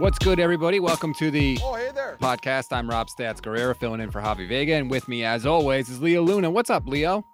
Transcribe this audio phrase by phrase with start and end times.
[0.00, 0.80] What's good, everybody?
[0.80, 2.16] Welcome to the Oh, hey there.
[2.20, 2.72] podcast.
[2.72, 6.00] I'm Rob Stats Guerrera, filling in for Javi Vega, and with me, as always, is
[6.00, 6.50] Leo Luna.
[6.50, 7.24] What's up, Leo?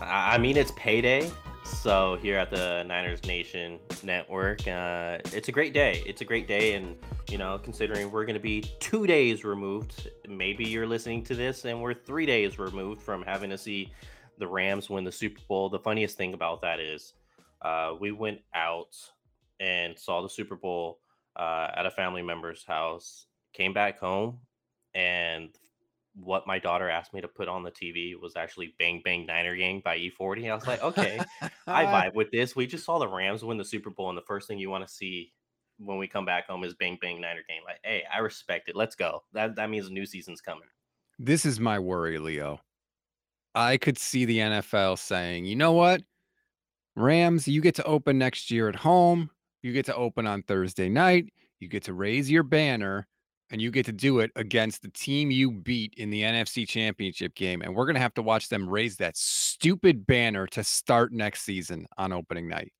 [0.00, 1.30] I I mean, it's payday.
[1.64, 6.02] So here at the Niners Nation Network, uh, it's a great day.
[6.06, 6.96] It's a great day, and
[7.30, 11.64] you know, considering we're going to be two days removed, maybe you're listening to this,
[11.66, 13.92] and we're three days removed from having to see
[14.38, 15.68] the Rams win the Super Bowl.
[15.68, 17.12] The funniest thing about that is,
[17.62, 18.96] uh, we went out
[19.60, 20.98] and saw the Super Bowl
[21.36, 24.38] uh, at a family member's house, came back home,
[24.94, 25.50] and
[26.16, 29.56] what my daughter asked me to put on the TV was actually Bang Bang Niner
[29.56, 30.50] Gang by E40.
[30.50, 31.20] I was like, okay,
[31.66, 32.54] I vibe with this.
[32.54, 34.86] We just saw the Rams win the Super Bowl, and the first thing you want
[34.86, 35.32] to see
[35.78, 37.60] when we come back home is Bang Bang Niner Gang.
[37.66, 38.76] Like, hey, I respect it.
[38.76, 39.22] Let's go.
[39.32, 40.68] That that means a new season's coming.
[41.18, 42.60] This is my worry, Leo.
[43.54, 46.02] I could see the NFL saying, you know what?
[46.96, 49.30] Rams, you get to open next year at home.
[49.64, 51.32] You get to open on Thursday night.
[51.58, 53.08] You get to raise your banner
[53.50, 57.34] and you get to do it against the team you beat in the NFC Championship
[57.34, 57.62] game.
[57.62, 61.44] And we're going to have to watch them raise that stupid banner to start next
[61.44, 62.74] season on opening night.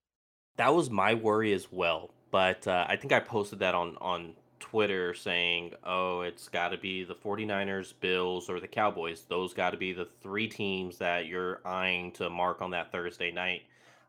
[0.59, 2.11] That was my worry as well.
[2.31, 6.77] But uh, I think I posted that on on Twitter saying, "Oh, it's got to
[6.77, 9.23] be the 49ers, Bills, or the Cowboys.
[9.27, 13.33] Those got to be the three teams that you're eyeing to mark on that Thursday
[13.33, 13.63] night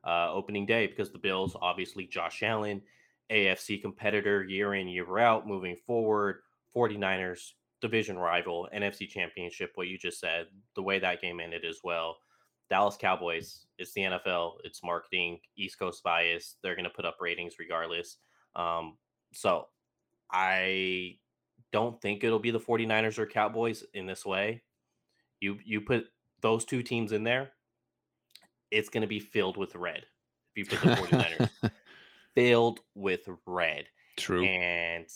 [0.06, 2.82] uh, opening day because the Bills, obviously, Josh Allen,
[3.32, 6.42] AFC competitor year in, year out, moving forward.
[6.76, 11.80] 49ers, division rival, NFC championship, what you just said, the way that game ended as
[11.84, 12.18] well.
[12.70, 16.56] Dallas Cowboys, it's the NFL, it's marketing, East Coast bias.
[16.62, 18.18] They're going to put up ratings regardless.
[18.56, 18.98] Um,
[19.34, 19.68] so
[20.32, 21.18] I
[21.72, 24.64] don't think it'll be the 49ers or Cowboys in this way.
[25.40, 26.06] You you put
[26.42, 27.52] those two teams in there,
[28.72, 30.06] it's going to be filled with red.
[30.56, 31.72] If you put the 49ers
[32.36, 33.86] filled with red.
[34.18, 34.46] True.
[34.46, 35.08] And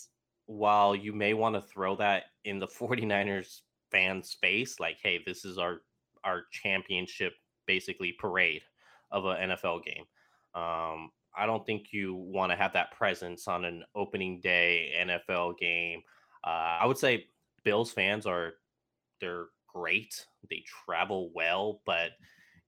[0.46, 5.44] while you may want to throw that in the 49ers fan space, like, hey, this
[5.44, 5.82] is our
[6.22, 7.32] our championship
[7.66, 8.62] basically parade
[9.10, 10.04] of an NFL game.
[10.54, 15.56] Um, I don't think you want to have that presence on an opening day NFL
[15.58, 16.02] game.
[16.44, 17.26] Uh, I would say
[17.64, 18.54] Bills fans are
[19.20, 20.26] they're great.
[20.48, 22.10] They travel well, but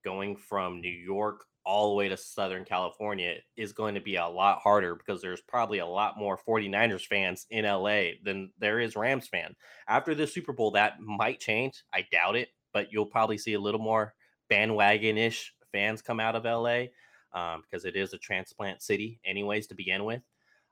[0.04, 4.26] going from New York all the way to Southern California is going to be a
[4.26, 8.96] lot harder because there's probably a lot more 49ers fans in LA than there is
[8.96, 9.54] Rams fan.
[9.88, 11.82] After the Super Bowl, that might change.
[11.94, 14.14] I doubt it, but you'll probably see a little more
[14.48, 16.86] bandwagon-ish fans come out of LA
[17.32, 20.22] um, because it is a transplant city, anyways, to begin with.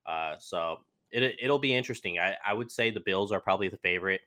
[0.06, 0.78] Uh, so
[1.12, 2.18] it, it'll be interesting.
[2.18, 4.22] I, I would say the Bills are probably the favorite.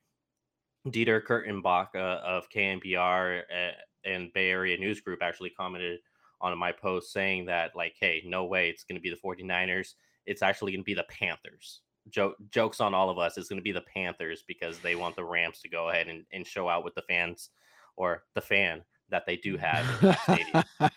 [0.88, 3.72] Dieter Kurtenbach uh, of KNBR uh,
[4.06, 6.00] and Bay Area News Group actually commented
[6.42, 9.94] on my post saying that, like, hey, no way it's going to be the 49ers.
[10.26, 11.82] It's actually going to be the Panthers.
[12.10, 13.38] Joke, jokes on all of us.
[13.38, 16.26] It's going to be the Panthers because they want the Rams to go ahead and,
[16.34, 17.50] and show out with the fans
[17.96, 20.66] or the fan that they do have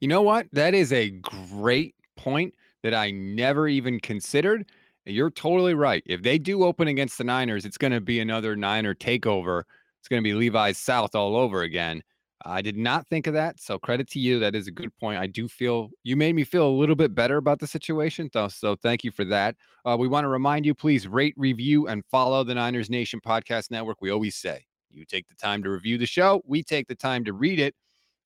[0.00, 0.46] you know what?
[0.52, 4.70] That is a great point that I never even considered.
[5.04, 6.02] You're totally right.
[6.06, 9.64] If they do open against the Niners, it's going to be another Niner takeover.
[9.98, 12.02] It's going to be Levi's South all over again.
[12.44, 13.60] I did not think of that.
[13.60, 14.38] So credit to you.
[14.38, 15.18] That is a good point.
[15.18, 18.30] I do feel you made me feel a little bit better about the situation.
[18.32, 19.56] Though, so thank you for that.
[19.84, 23.70] Uh, we want to remind you, please rate, review, and follow the Niners Nation Podcast
[23.70, 24.00] Network.
[24.00, 26.42] We always say you take the time to review the show.
[26.46, 27.74] We take the time to read it.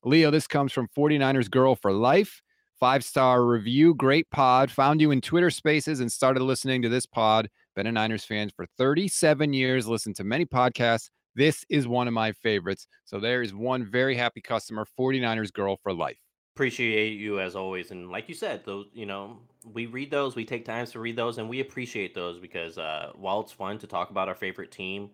[0.05, 2.41] Leo, this comes from 49ers Girl for Life.
[2.79, 3.95] Five star review.
[3.95, 4.71] Great pod.
[4.71, 7.49] Found you in Twitter spaces and started listening to this pod.
[7.75, 11.09] Been a Niners fan for 37 years, listened to many podcasts.
[11.35, 12.87] This is one of my favorites.
[13.05, 16.19] So there is one very happy customer, 49ers Girl for Life.
[16.55, 17.91] Appreciate you as always.
[17.91, 19.39] And like you said, those, you know,
[19.73, 23.11] we read those, we take times to read those, and we appreciate those because uh,
[23.17, 25.11] while it's fun to talk about our favorite team,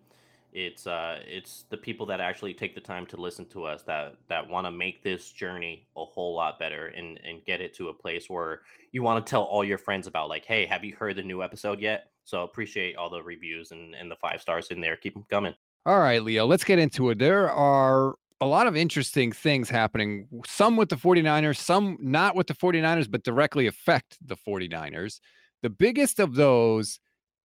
[0.53, 4.15] it's uh it's the people that actually take the time to listen to us that
[4.27, 7.87] that want to make this journey a whole lot better and and get it to
[7.87, 8.61] a place where
[8.91, 11.41] you want to tell all your friends about like hey have you heard the new
[11.41, 15.13] episode yet so appreciate all the reviews and and the five stars in there keep
[15.13, 15.55] them coming
[15.85, 17.17] All right, Leo, let's get into it.
[17.17, 22.47] There are a lot of interesting things happening, some with the 49ers, some not with
[22.47, 25.19] the 49ers, but directly affect the 49ers.
[25.63, 26.99] The biggest of those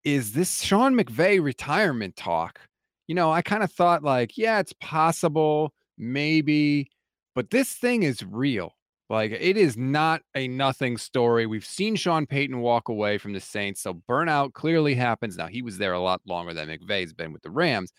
[0.04, 2.60] is this Sean McVay retirement talk.
[3.08, 6.90] You know, I kind of thought, like, yeah, it's possible, maybe,
[7.34, 8.72] but this thing is real.
[9.08, 11.46] Like, it is not a nothing story.
[11.46, 15.36] We've seen Sean Payton walk away from the Saints, so burnout clearly happens.
[15.36, 17.92] Now, he was there a lot longer than McVay's been with the Rams.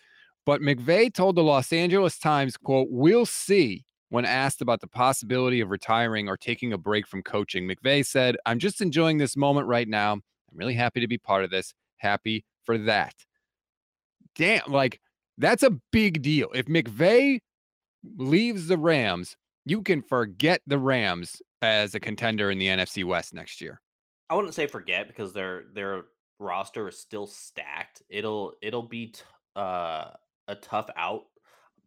[0.48, 5.60] But McVay told the Los Angeles Times, quote, we'll see when asked about the possibility
[5.60, 7.68] of retiring or taking a break from coaching.
[7.68, 10.12] McVay said, I'm just enjoying this moment right now.
[10.14, 10.22] I'm
[10.54, 11.74] really happy to be part of this.
[11.98, 13.12] happy for that.
[14.36, 15.02] Damn, like
[15.36, 16.48] that's a big deal.
[16.54, 17.40] If McVay
[18.16, 19.36] leaves the Rams,
[19.66, 23.82] you can forget the Rams as a contender in the NFC West next year.
[24.30, 26.04] I wouldn't say forget because their their
[26.38, 28.00] roster is still stacked.
[28.08, 29.20] It'll it'll be t-
[29.54, 30.12] uh,
[30.48, 31.26] a tough out,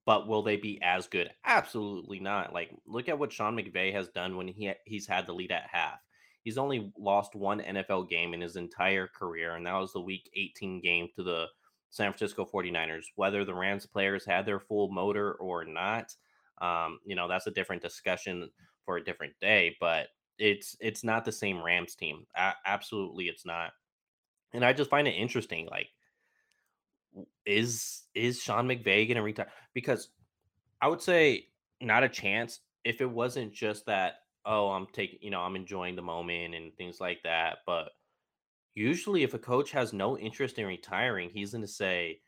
[0.06, 1.32] but will they be as good?
[1.46, 2.54] Absolutely not.
[2.54, 5.68] Like look at what Sean McVay has done when he he's had the lead at
[5.72, 6.00] half.
[6.44, 10.30] He's only lost one NFL game in his entire career, and that was the Week
[10.36, 11.48] 18 game to the
[11.92, 13.06] San Francisco 49ers.
[13.16, 16.16] Whether the Rams players had their full motor or not,
[16.60, 18.50] um, you know, that's a different discussion
[18.86, 19.76] for a different day.
[19.80, 20.08] But
[20.40, 22.26] it's it's not the same Rams team.
[22.36, 23.72] A- absolutely, it's not.
[24.54, 25.68] And I just find it interesting.
[25.68, 25.90] Like,
[27.46, 29.52] is is Sean McVay going to retire?
[29.74, 30.10] Because
[30.82, 31.50] I would say
[31.82, 34.16] not a chance if it wasn't just that.
[34.46, 37.60] Oh, I'm taking, you know, I'm enjoying the moment and things like that.
[37.66, 37.92] But
[38.76, 42.22] usually, if a coach has no interest in retiring, he's going to say,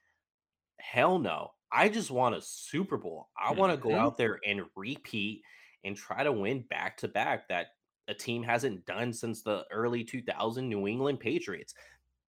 [0.79, 1.53] "Hell no!
[1.71, 3.29] I just want a Super Bowl.
[3.37, 3.97] I want to go Mhm.
[3.97, 5.43] out there and repeat
[5.83, 7.69] and try to win back to back that
[8.07, 11.73] a team hasn't done since the early 2000 New England Patriots.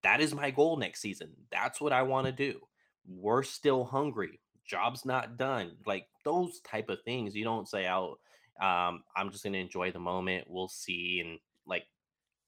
[0.06, 1.32] That is my goal next season.
[1.50, 2.60] That's what I want to do.
[3.08, 4.38] We're still hungry.
[4.64, 5.72] Job's not done.
[5.84, 7.34] Like those type of things.
[7.34, 8.18] You don't say out
[8.62, 10.44] um I'm just going to enjoy the moment.
[10.46, 11.86] We'll see and like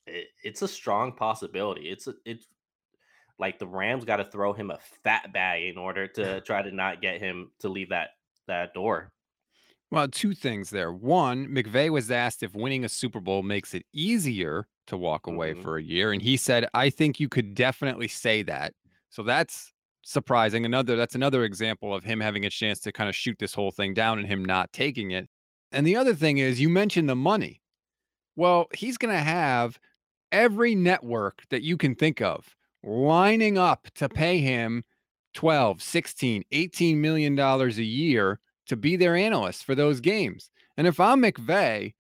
[0.07, 1.89] it, it's a strong possibility.
[1.89, 2.47] It's a, it's
[3.41, 6.71] like the Rams got to throw him a fat bag in order to try to
[6.71, 8.11] not get him to leave that
[8.47, 9.11] that door.
[9.91, 10.93] Well, two things there.
[10.93, 15.55] One, McVay was asked if winning a Super Bowl makes it easier to walk away
[15.55, 16.13] hmm for a year.
[16.13, 18.75] And he said, I think you could definitely say that.
[19.11, 20.65] So that's surprising.
[20.65, 23.71] Another, that's another example of him having a chance to kind of shoot this whole
[23.71, 25.29] thing down and him not taking it.
[25.73, 27.63] And the other thing is, you mentioned the money.
[28.37, 29.79] Well, he's going to have
[30.33, 34.85] every network that you can think of lining up to pay him
[35.35, 40.51] 12, 16, 18 million dollars a year to be their analyst for those games.
[40.77, 41.95] And if I'm McVay,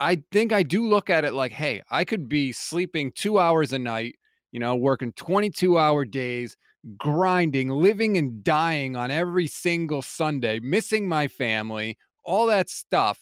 [0.00, 3.72] I think I do look at it like, hey, I could be sleeping 2 hours
[3.72, 4.16] a night,
[4.52, 6.56] you know, working 22-hour days,
[6.98, 13.20] grinding, living and dying on every single Sunday, missing my family, all that stuff,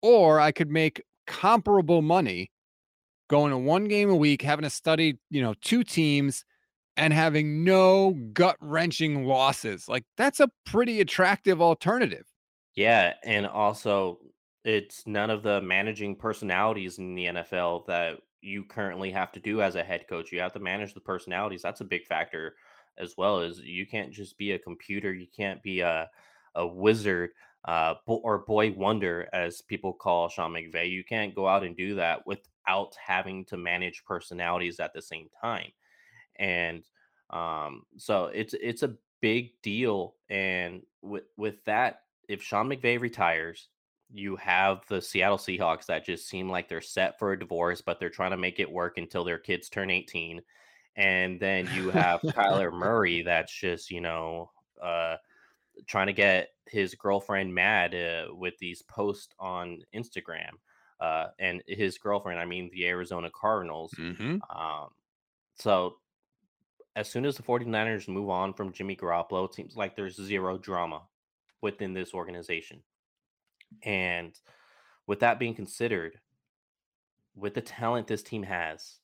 [0.00, 2.50] or I could make comparable money
[3.28, 6.44] going to one game a week, having to study, you know, two teams
[6.96, 9.88] and having no gut wrenching losses.
[9.88, 12.24] Like that's a pretty attractive alternative.
[12.74, 14.18] Yeah, and also
[14.64, 19.62] it's none of the managing personalities in the NFL that you currently have to do
[19.62, 20.32] as a head coach.
[20.32, 21.62] You have to manage the personalities.
[21.62, 22.54] That's a big factor
[22.98, 25.12] as well as you can't just be a computer.
[25.12, 26.08] You can't be a
[26.54, 27.30] a wizard
[27.64, 30.90] uh, or boy wonder, as people call Sean McVay.
[30.90, 35.28] You can't go out and do that without having to manage personalities at the same
[35.40, 35.70] time.
[36.36, 36.82] And
[37.30, 40.16] um, so it's it's a big deal.
[40.28, 43.68] And with with that, if Sean McVay retires,
[44.12, 47.98] you have the Seattle Seahawks that just seem like they're set for a divorce, but
[47.98, 50.42] they're trying to make it work until their kids turn 18.
[50.96, 54.50] And then you have Kyler Murray that's just, you know,
[54.80, 55.16] uh,
[55.86, 60.52] trying to get his girlfriend mad uh, with these posts on Instagram.
[61.00, 63.94] Uh, and his girlfriend, I mean, the Arizona Cardinals.
[63.96, 64.90] hmm Um,
[65.54, 65.98] so
[66.96, 70.58] as soon as the 49ers move on from Jimmy Garoppolo, it seems like there's zero
[70.58, 71.08] drama
[71.60, 72.82] within this organization.
[73.82, 74.38] And
[75.06, 76.18] with that being considered,
[77.34, 78.98] with the talent this team has,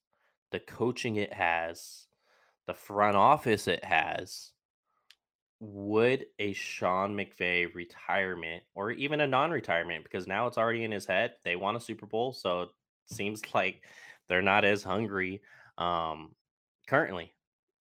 [0.52, 2.06] the coaching it has,
[2.66, 4.50] the front office it has,
[5.60, 11.06] would a Sean McVay retirement or even a non-retirement because now it's already in his
[11.06, 11.34] head.
[11.44, 12.68] They want a Super Bowl, so it
[13.06, 13.82] seems like
[14.28, 15.40] they're not as hungry
[15.78, 16.30] um
[16.86, 17.32] currently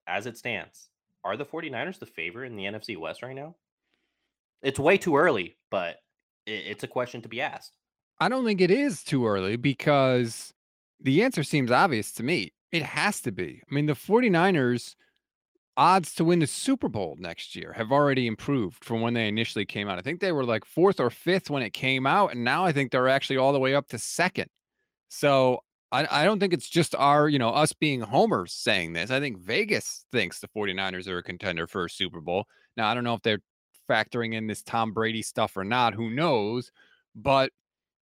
[0.07, 0.89] as it stands.
[1.23, 3.55] Are the 49ers the favorite in the NFC West right now?
[4.61, 5.97] It's way too early, but
[6.47, 7.75] it's a question to be asked.
[8.19, 10.53] I don't think it is too early because
[10.99, 12.53] the answer seems obvious to me.
[12.71, 13.61] It has to be.
[13.69, 14.95] I mean, the 49ers
[15.77, 19.65] odds to win the Super Bowl next year have already improved from when they initially
[19.65, 19.99] came out.
[19.99, 22.71] I think they were like fourth or fifth when it came out, and now I
[22.71, 24.49] think they're actually all the way up to second.
[25.09, 25.59] So
[25.91, 29.11] I, I don't think it's just our, you know, us being homers saying this.
[29.11, 32.45] I think Vegas thinks the 49ers are a contender for a Super Bowl.
[32.75, 33.41] Now, I don't know if they're
[33.87, 35.93] factoring in this Tom Brady stuff or not.
[35.93, 36.71] Who knows?
[37.15, 37.51] But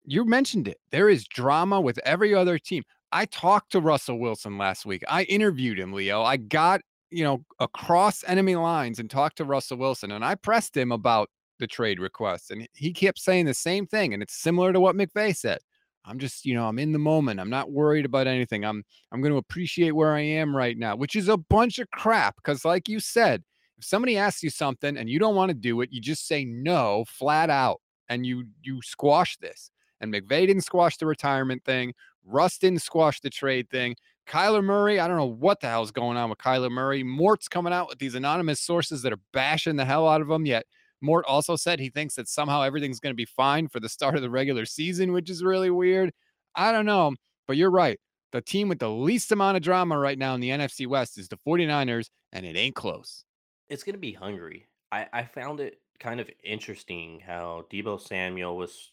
[0.05, 0.79] you mentioned it.
[0.91, 2.83] There is drama with every other team.
[3.11, 5.03] I talked to Russell Wilson last week.
[5.07, 6.21] I interviewed him, Leo.
[6.21, 10.75] I got, you know, across enemy lines and talked to Russell Wilson and I pressed
[10.75, 14.73] him about the trade request and he kept saying the same thing and it's similar
[14.73, 15.59] to what McVay said.
[16.03, 17.39] I'm just, you know, I'm in the moment.
[17.39, 18.63] I'm not worried about anything.
[18.63, 21.89] I'm I'm going to appreciate where I am right now, which is a bunch of
[21.91, 23.43] crap cuz like you said,
[23.77, 26.45] if somebody asks you something and you don't want to do it, you just say
[26.45, 29.71] no flat out and you you squash this.
[30.01, 31.93] And McVay didn't squash the retirement thing.
[32.25, 33.95] Russ didn't squash the trade thing.
[34.27, 37.03] Kyler Murray, I don't know what the hell's going on with Kyler Murray.
[37.03, 40.45] Mort's coming out with these anonymous sources that are bashing the hell out of him.
[40.45, 40.65] Yet
[41.01, 44.15] Mort also said he thinks that somehow everything's going to be fine for the start
[44.15, 46.11] of the regular season, which is really weird.
[46.55, 47.13] I don't know,
[47.47, 47.99] but you're right.
[48.31, 51.27] The team with the least amount of drama right now in the NFC West is
[51.27, 53.24] the 49ers, and it ain't close.
[53.69, 54.67] It's going to be hungry.
[54.91, 58.91] I, I found it kind of interesting how Deebo Samuel was,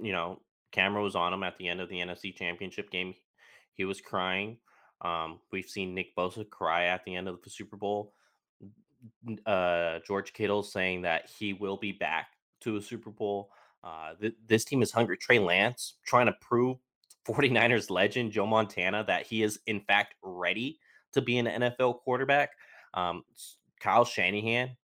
[0.00, 3.14] you know, camera was on him at the end of the NFC Championship game.
[3.74, 4.58] He was crying.
[5.00, 8.14] Um, we've seen Nick Bosa cry at the end of the Super Bowl.
[9.46, 12.28] Uh, George Kittle saying that he will be back
[12.60, 13.50] to a Super Bowl.
[13.82, 15.16] Uh, th- this team is hungry.
[15.16, 16.78] Trey Lance trying to prove
[17.26, 20.78] 49ers legend Joe Montana that he is in fact ready
[21.12, 22.50] to be an NFL quarterback.
[22.94, 23.24] Um,
[23.82, 24.76] Kyle Shanahan,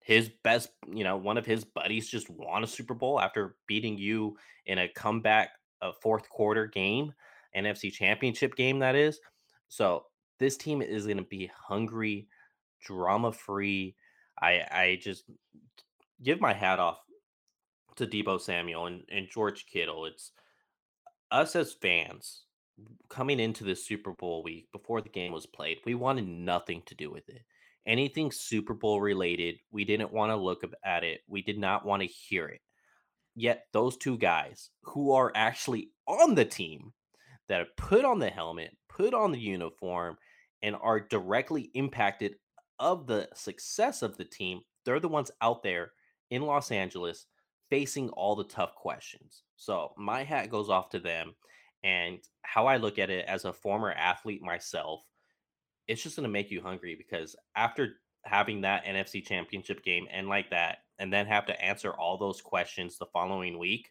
[0.00, 3.98] his best, you know, one of his buddies just won a Super Bowl after beating
[3.98, 5.50] you in a comeback
[5.82, 7.12] a fourth quarter game,
[7.56, 9.20] NFC championship game, that is.
[9.68, 10.04] So
[10.38, 12.28] this team is going to be hungry,
[12.82, 13.94] drama free.
[14.40, 15.24] I, I just
[16.22, 16.98] give my hat off
[17.96, 20.06] to Deebo Samuel and, and George Kittle.
[20.06, 20.32] It's
[21.30, 22.44] us as fans
[23.10, 25.78] coming into this Super Bowl week before the game was played.
[25.84, 27.42] We wanted nothing to do with it
[27.86, 29.56] anything Super Bowl related.
[29.70, 31.20] We didn't want to look at it.
[31.26, 32.60] We did not want to hear it.
[33.34, 36.92] Yet those two guys who are actually on the team
[37.48, 40.16] that put on the helmet, put on the uniform,
[40.62, 42.34] and are directly impacted
[42.78, 45.92] of the success of the team, they're the ones out there
[46.30, 47.26] in Los Angeles
[47.70, 49.42] facing all the tough questions.
[49.56, 51.34] So my hat goes off to them.
[51.82, 55.02] And how I look at it as a former athlete myself,
[55.90, 60.28] it's just going to make you hungry because after having that NFC championship game and
[60.28, 63.90] like that, and then have to answer all those questions the following week,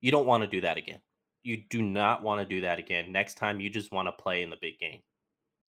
[0.00, 1.00] you don't want to do that again.
[1.42, 3.12] You do not want to do that again.
[3.12, 5.00] Next time, you just want to play in the big game.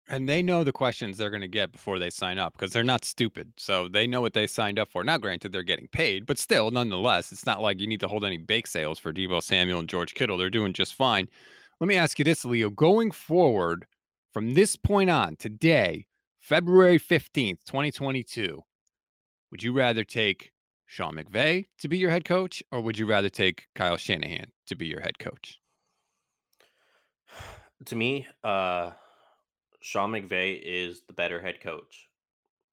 [0.10, 2.84] And they know the questions they're going to get before they sign up because they're
[2.84, 3.52] not stupid.
[3.58, 5.04] So they know what they signed up for.
[5.04, 8.26] Now, granted, they're getting paid, but still, nonetheless, it's not like you need to hold
[8.26, 10.38] any bake sales for Deebo Samuel and George Kittle.
[10.38, 11.30] They're doing just fine.
[11.80, 12.70] Let me ask you this, Leo.
[12.70, 13.86] Going forward,
[14.34, 16.08] from this point on, today,
[16.42, 18.64] February 15th, 2022,
[19.52, 20.52] would you rather take
[20.88, 24.76] Sean McVay to be your head coach, or would you rather take Kyle Shanahan to
[24.76, 25.60] be your head coach?
[27.88, 28.92] To me, uh,
[29.82, 32.08] Sean McVay is the better head coach.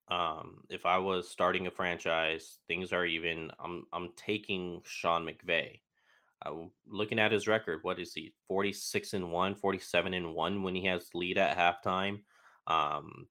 [0.07, 3.51] Um, if I was starting a franchise, things are even.
[3.59, 5.81] I'm I'm taking Sean McVay.
[6.45, 6.51] Uh,
[6.87, 8.33] looking at his record, what is he?
[8.47, 12.21] 46 and 1, 47 and 1 when he has lead at halftime.
[12.67, 13.27] Um,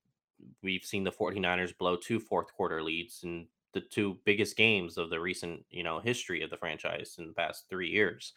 [0.62, 5.10] we've seen the 49ers blow two fourth quarter leads in the two biggest games of
[5.10, 8.32] the recent, you know, history of the franchise in the past 3 years.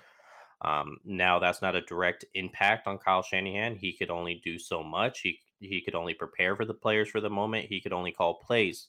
[0.64, 3.76] Um, now that's not a direct impact on Kyle Shanahan.
[3.76, 5.22] He could only do so much.
[5.22, 7.68] He he could only prepare for the players for the moment.
[7.68, 8.88] He could only call plays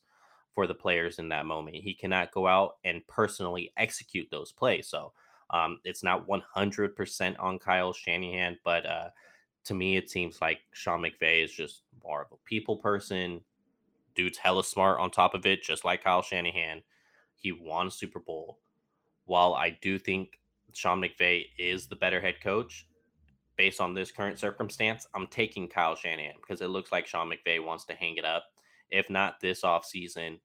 [0.54, 1.76] for the players in that moment.
[1.76, 4.88] He cannot go out and personally execute those plays.
[4.88, 5.12] So
[5.50, 9.08] um, it's not 100% on Kyle Shanahan, but uh,
[9.64, 13.40] to me, it seems like Sean McVay is just more of a people person.
[14.14, 16.82] Dude's hella smart on top of it, just like Kyle Shanahan.
[17.36, 18.58] He won a Super Bowl.
[19.26, 20.38] While I do think
[20.72, 22.86] Sean McVay is the better head coach,
[23.56, 27.64] based on this current circumstance, I'm taking Kyle Shanahan because it looks like Sean McVay
[27.64, 28.44] wants to hang it up.
[28.90, 30.38] If not this offseason,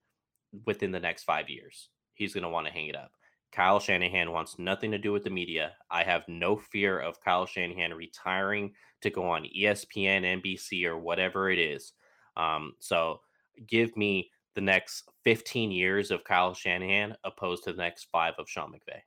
[0.65, 3.12] within the next five years, he's going to want to hang it up.
[3.51, 5.74] Kyle Shanahan wants nothing to do with the media.
[5.89, 11.50] I have no fear of Kyle Shanahan retiring to go on ESPN, NBC, or whatever
[11.50, 11.94] it is.
[12.38, 13.22] Um, so
[13.68, 18.50] give me the next 15 years of Kyle Shanahan opposed to the next five of
[18.50, 19.00] Sean McVay.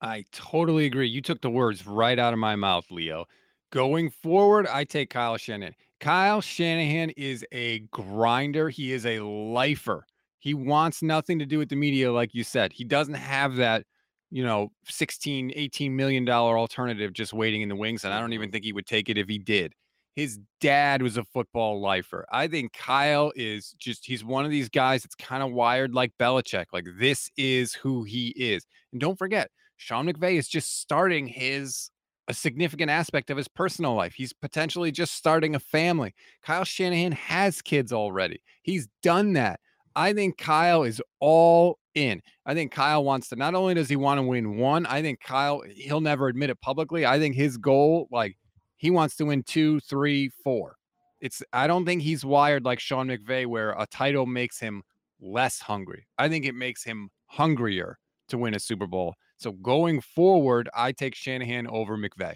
[0.00, 1.08] I totally agree.
[1.08, 3.26] You took the words right out of my mouth, Leo.
[3.72, 5.74] Going forward, I take Kyle Shanahan.
[6.00, 8.68] Kyle Shanahan is a grinder.
[8.68, 10.06] He is a lifer.
[10.46, 12.72] He wants nothing to do with the media, like you said.
[12.72, 13.82] He doesn't have that,
[14.30, 18.04] you know, 16, 18 million dollar alternative just waiting in the wings.
[18.04, 18.52] And I don't even mm-hmm.
[18.52, 19.72] think he would take it if he did.
[20.14, 22.26] His dad was a football lifer.
[22.30, 26.12] I think Kyle is just, he's one of these guys that's kind of wired like
[26.16, 26.66] Belichick.
[26.72, 28.64] Like, this is who he is.
[28.92, 31.90] And don't forget, Sean McVay is just starting his
[32.28, 34.14] a significant aspect of his personal life.
[34.14, 36.14] He's potentially just starting a family.
[36.44, 38.42] Kyle Shanahan has kids already.
[38.62, 39.58] He's done that.
[39.96, 42.20] I think Kyle is all in.
[42.44, 45.20] I think Kyle wants to not only does he want to win one, I think
[45.20, 47.06] Kyle, he'll never admit it publicly.
[47.06, 48.36] I think his goal, like
[48.76, 50.76] he wants to win two, three, four.
[51.20, 54.82] It's I don't think he's wired like Sean McVay, where a title makes him
[55.18, 56.06] less hungry.
[56.18, 57.98] I think it makes him hungrier
[58.28, 59.14] to win a Super Bowl.
[59.38, 62.34] So going forward, I take Shanahan over McVay.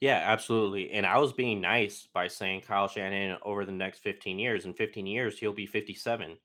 [0.00, 0.90] Yeah, absolutely.
[0.90, 4.64] And I was being nice by saying Kyle Shanahan over the next 15 years.
[4.64, 6.36] In 15 years, he'll be 57.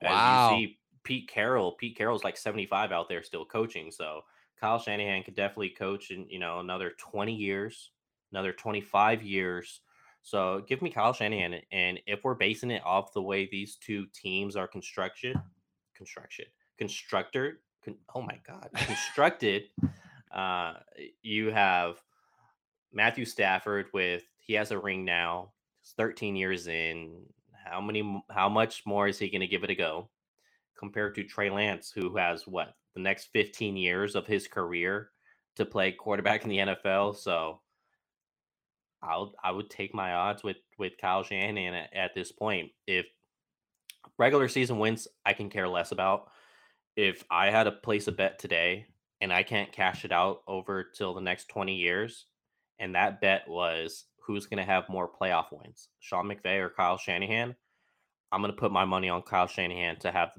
[0.00, 0.48] As you Wow.
[0.48, 3.90] see, Pete Carroll, Pete Carroll's like 75 out there still coaching.
[3.90, 4.22] So
[4.60, 7.90] Kyle Shanahan could definitely coach in, you know, another 20 years,
[8.32, 9.80] another 25 years.
[10.22, 11.62] So give me Kyle Shanahan.
[11.72, 15.36] And if we're basing it off the way these two teams are constructed,
[15.94, 16.44] construction,
[16.76, 19.70] constructed, con- oh my God, constructed,
[20.32, 20.74] uh,
[21.22, 22.02] you have
[22.92, 25.52] Matthew Stafford with he has a ring now.
[25.80, 27.22] He's 13 years in.
[27.70, 28.22] How many?
[28.30, 30.08] How much more is he going to give it a go?
[30.78, 35.10] Compared to Trey Lance, who has what the next 15 years of his career
[35.56, 37.16] to play quarterback in the NFL.
[37.16, 37.60] So
[39.02, 42.70] I'll I would take my odds with with Kyle Shanahan at, at this point.
[42.86, 43.06] If
[44.18, 46.30] regular season wins, I can care less about.
[46.96, 48.86] If I had to place a bet today
[49.20, 52.26] and I can't cash it out over till the next 20 years,
[52.78, 56.98] and that bet was who's going to have more playoff wins, Sean McVay or Kyle
[56.98, 57.56] Shanahan,
[58.30, 60.30] I'm going to put my money on Kyle Shanahan to have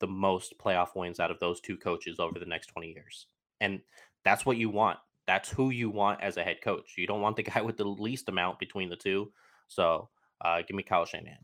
[0.00, 3.26] the most playoff wins out of those two coaches over the next 20 years.
[3.60, 3.80] And
[4.24, 4.98] that's what you want.
[5.28, 6.94] That's who you want as a head coach.
[6.98, 9.32] You don't want the guy with the least amount between the two.
[9.68, 10.08] So
[10.44, 11.38] uh, give me Kyle Shanahan.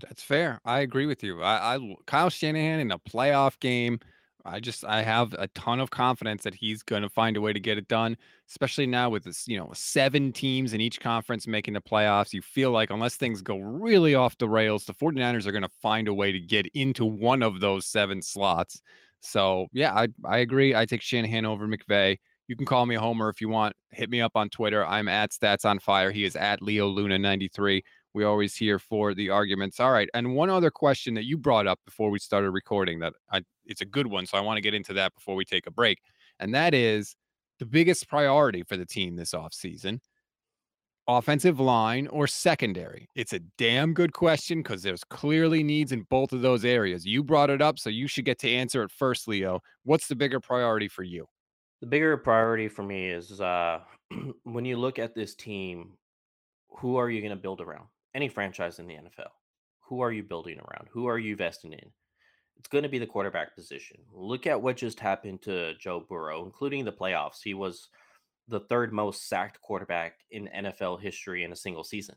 [0.00, 0.60] That's fair.
[0.64, 1.42] I agree with you.
[1.42, 4.00] I, I Kyle Shanahan in a playoff game.
[4.44, 7.52] I just I have a ton of confidence that he's going to find a way
[7.52, 8.16] to get it done,
[8.48, 12.32] especially now with this, you know, seven teams in each conference making the playoffs.
[12.32, 15.70] You feel like unless things go really off the rails, the 49ers are going to
[15.82, 18.80] find a way to get into one of those seven slots.
[19.20, 20.74] So, yeah, I I agree.
[20.74, 22.18] I take Shanahan over McVay.
[22.48, 23.76] You can call me homer if you want.
[23.92, 24.84] Hit me up on Twitter.
[24.84, 26.10] I'm at Stats on Fire.
[26.10, 27.82] He is at Leo Luna 93
[28.14, 29.80] we always hear for the arguments.
[29.80, 30.08] All right.
[30.14, 33.80] And one other question that you brought up before we started recording that I, it's
[33.80, 34.26] a good one.
[34.26, 35.98] So I want to get into that before we take a break.
[36.38, 37.14] And that is
[37.58, 40.00] the biggest priority for the team this offseason
[41.18, 43.08] offensive line or secondary?
[43.14, 47.04] It's a damn good question because there's clearly needs in both of those areas.
[47.04, 49.60] You brought it up, so you should get to answer it first, Leo.
[49.84, 51.26] What's the bigger priority for you?
[51.80, 53.80] The bigger priority for me is uh,
[54.44, 55.92] when you look at this team,
[56.78, 57.86] who are you going to build around?
[58.14, 59.30] Any franchise in the NFL,
[59.88, 60.88] who are you building around?
[60.92, 61.90] Who are you investing in?
[62.58, 63.98] It's going to be the quarterback position.
[64.12, 67.38] Look at what just happened to Joe Burrow, including the playoffs.
[67.42, 67.88] He was
[68.48, 72.16] the third most sacked quarterback in NFL history in a single season.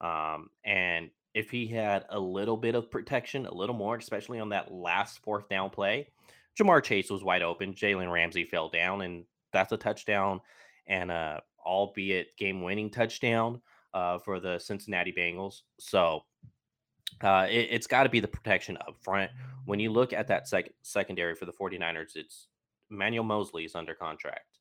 [0.00, 4.50] Um, and if he had a little bit of protection, a little more, especially on
[4.50, 6.08] that last fourth down play,
[6.58, 7.74] Ja'Marr Chase was wide open.
[7.74, 10.40] Jalen Ramsey fell down, and that's a touchdown,
[10.86, 13.60] and uh, albeit game winning touchdown
[13.94, 15.62] uh, for the Cincinnati Bengals.
[15.78, 16.24] So
[17.22, 19.30] uh, it, it's got to be the protection up front.
[19.64, 22.48] When you look at that sec- secondary for the 49ers, it's
[22.88, 24.58] Manuel Moseley is under contract.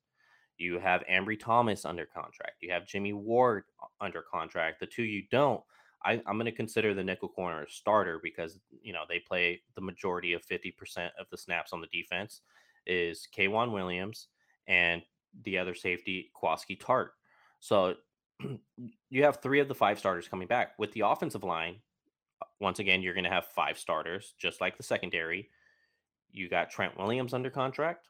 [0.57, 2.61] You have Ambry Thomas under contract.
[2.61, 3.63] You have Jimmy Ward
[4.01, 4.81] under contract.
[4.81, 5.61] The two you don't,
[6.03, 9.61] I, I'm going to consider the nickel corner a starter because you know they play
[9.75, 12.41] the majority of 50% of the snaps on the defense.
[12.85, 14.27] Is K'Waun Williams
[14.67, 15.01] and
[15.43, 17.09] the other safety Jaquiski Tartt.
[17.59, 17.95] So
[19.09, 21.77] you have three of the five starters coming back with the offensive line.
[22.41, 25.49] uh, Once again, you're going to have five starters, just like the secondary.
[26.31, 28.07] You got Trent Williams under contract.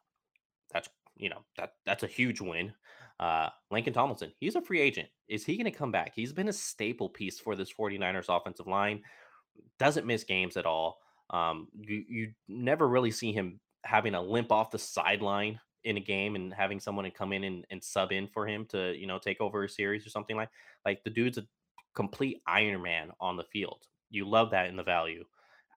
[0.71, 2.73] That's you know that that's a huge win.
[3.19, 5.09] Uh, Laken Tomlinson, he's a free agent.
[5.27, 6.13] Is he going to come back?
[6.15, 9.01] He's been a staple piece for this 49ers offensive line.
[9.77, 10.99] Doesn't miss games at all.
[11.29, 16.01] Um, you you never really see him having a limp off the sideline in a
[16.01, 19.07] game and having someone to come in and, and sub in for him to you
[19.07, 20.49] know take over a series or something like
[20.85, 21.45] like the dude's a
[21.95, 23.85] complete Iron Man on the field.
[24.09, 25.23] You love that in the value.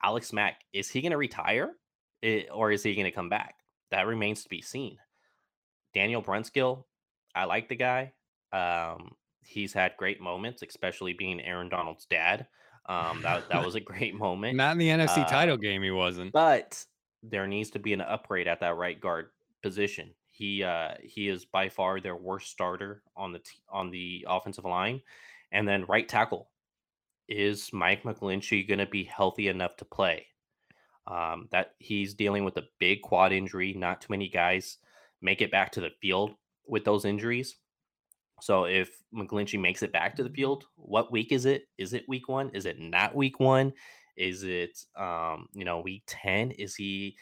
[0.02, 1.72] Alex Mack, is he going to retire
[2.24, 3.56] Eh, or is he going to come back?
[3.90, 4.96] That remains to be seen.
[5.94, 6.84] Daniel Brunskill,
[7.34, 8.12] I like the guy.
[8.52, 9.12] Um,
[9.44, 12.46] he's had great moments, especially being Aaron Donald's dad.
[12.86, 14.56] Um, that that was a great moment.
[14.56, 16.32] Not in the NFC Uh, title game, he wasn't.
[16.32, 16.84] but
[17.22, 19.30] there needs to be an upgrade at that right guard
[19.62, 20.10] position.
[20.30, 24.64] He uh, he is by far their worst starter on the t- on the offensive
[24.64, 25.02] line,
[25.52, 26.48] and then right tackle
[27.28, 30.26] is Mike McGlinchey going to be healthy enough to play?
[31.06, 33.74] Um, that he's dealing with a big quad injury.
[33.74, 34.78] Not too many guys
[35.20, 36.34] make it back to the field
[36.66, 37.56] with those injuries.
[38.40, 41.68] So if McGlinchey makes it back to the field, what week is it?
[41.78, 42.50] Is it week one?
[42.50, 43.72] Is it not week one?
[44.16, 46.50] Is it, um, you know, week 10?
[46.52, 47.16] Is he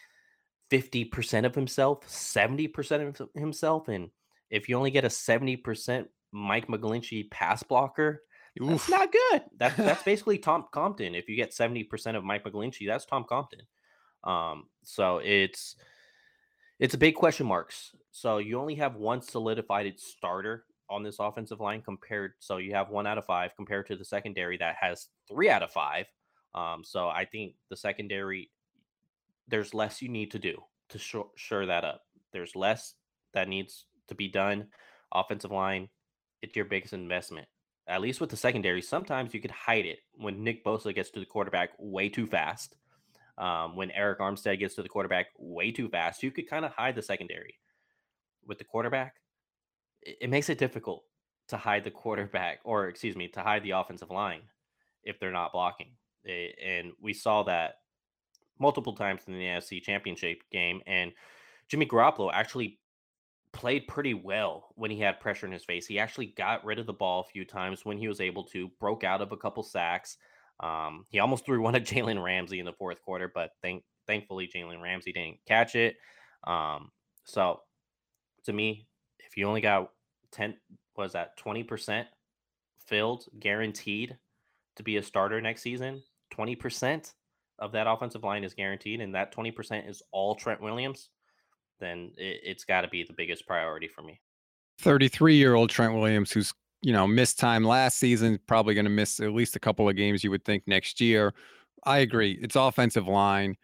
[0.71, 3.89] 50% of himself, 70% of himself?
[3.89, 4.11] And
[4.51, 8.23] if you only get a 70% Mike McGlinchey pass blocker,
[8.57, 8.89] that's Oof.
[8.89, 9.43] not good.
[9.59, 11.15] That's that's basically Tom Compton.
[11.15, 13.61] If you get 70% of Mike McGlinchey, that's Tom Compton.
[14.25, 15.77] Um, so it's
[16.79, 17.95] it's a big question marks.
[18.11, 22.33] So you only have one solidified starter on this offensive line compared.
[22.41, 25.63] So you have one out of five compared to the secondary that has three out
[25.63, 26.07] of five.
[26.55, 28.51] Um, so I think the secondary,
[29.51, 30.57] there's less you need to do
[30.91, 32.03] to shore that up.
[32.33, 32.95] There's less
[33.35, 34.69] that needs to be done.
[35.13, 35.89] Offensive line,
[36.43, 37.47] it's your biggest investment.
[37.89, 41.21] At least with the secondary, sometimes you could hide it when Nick Bosa gets to
[41.21, 42.77] the quarterback way too fast
[43.41, 46.73] um, when Arik Armstead gets to the quarterback way too fast, you could kind of
[46.73, 47.59] hide the secondary.
[48.47, 49.15] With the quarterback,
[50.03, 51.05] it, it makes it difficult
[51.49, 54.43] to hide the quarterback, or excuse me, to hide the offensive line
[55.05, 55.93] if they're not blocking.
[56.23, 57.77] It, eh, and we saw that
[58.61, 60.81] multiple times in the NFC Championship game.
[60.87, 61.13] And
[61.69, 62.79] Jimmy Garoppolo actually
[63.53, 65.87] played pretty well when he had pressure in his face.
[65.87, 68.71] He actually got rid of the ball a few times when he was able to,
[68.79, 70.17] broke out of a couple sacks.
[70.61, 74.51] Um, he almost threw one at Jalen Ramsey in the fourth quarter, but thank thankfully
[74.53, 75.97] Jalen Ramsey didn't catch it.
[76.45, 76.91] Um,
[77.25, 77.61] so
[78.45, 78.87] to me,
[79.19, 79.91] if you only got
[80.33, 80.57] 10
[80.97, 82.05] was that 20%
[82.87, 84.17] filled guaranteed
[84.77, 86.03] to be a starter next season,
[86.35, 87.13] 20%
[87.61, 91.11] of that offensive line is guaranteed, and that 20% is all Trent Williams,
[91.79, 94.21] then it, it's got to be the biggest priority for me.
[94.81, 98.91] 33 year old Trent Williams, who's you know, missed time last season, probably going to
[98.91, 101.35] miss at least a couple of games, you would think, next year.
[101.85, 102.39] I agree.
[102.41, 103.57] It's offensive line.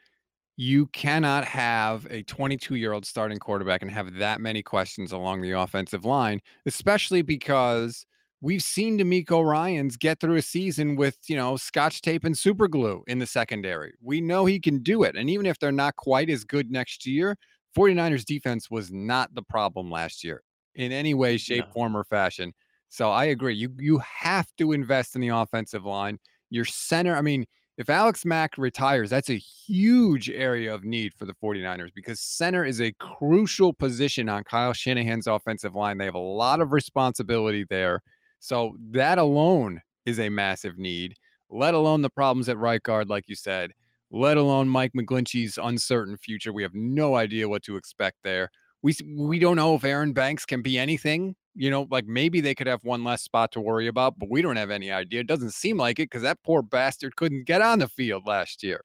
[0.56, 5.42] You cannot have a 22 year old starting quarterback and have that many questions along
[5.42, 8.06] the offensive line, especially because
[8.40, 12.68] we've seen DeMeco Ryans get through a season with, you know, scotch tape and super
[12.68, 13.94] glue in the secondary.
[14.02, 15.16] We know he can do it.
[15.16, 17.36] And even if they're not quite as good next year,
[17.76, 20.42] 49ers defense was not the problem last year
[20.74, 21.72] in any way, shape, no.
[21.72, 22.52] form, or fashion.
[22.88, 23.54] So I agree.
[23.54, 26.18] You you have to invest in the offensive line.
[26.50, 27.46] Your center, I mean,
[27.76, 32.64] if Alex Mack retires, that's a huge area of need for the 49ers because center
[32.64, 35.98] is a crucial position on Kyle Shanahan's offensive line.
[35.98, 38.00] They have a lot of responsibility there.
[38.40, 41.14] So that alone is a massive need,
[41.50, 43.72] let alone the problems at right guard, like you said,
[44.10, 46.52] let alone Mike McGlinchey's uncertain future.
[46.52, 48.50] We have no idea what to expect there.
[48.82, 52.54] We, we don't know if Aaron Banks can be anything you know, like maybe they
[52.54, 55.20] could have one less spot to worry about, but we don't have any idea.
[55.20, 58.62] It doesn't seem like it because that poor bastard couldn't get on the field last
[58.62, 58.82] year.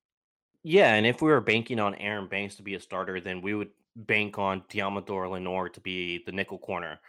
[0.64, 3.54] Yeah, and if we were banking on Aaron Banks to be a starter, then we
[3.54, 7.00] would bank on Deommodo Lenoir to be the nickel corner.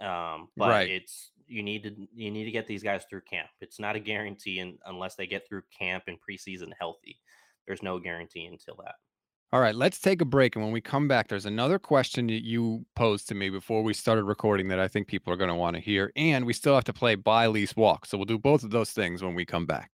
[0.00, 0.90] Um, but right.
[0.90, 3.48] it's you need to you need to get these guys through camp.
[3.60, 7.20] It's not a guarantee and unless they get through camp and preseason healthy.
[7.66, 8.94] There's no guarantee until that.
[9.52, 10.56] All right, let's take a break.
[10.56, 13.92] And when we come back, there's another question that you posed to me before we
[13.92, 16.10] started recording that I think people are going to want to hear.
[16.16, 18.06] And we still have to play buy, lease, walk.
[18.06, 19.90] So we'll do both of those things when we come back.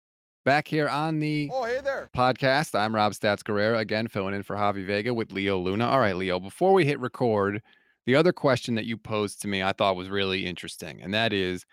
[0.45, 2.11] Back here on the oh, hey there.
[2.15, 5.89] podcast, I'm Rob Stats Guerrera, again, filling in for Javi Vega with Leo Luna.
[5.89, 7.63] All right, Leo, before we hit record,
[8.07, 11.03] the other question that you posed to me I thought was really interesting.
[11.03, 11.67] And that is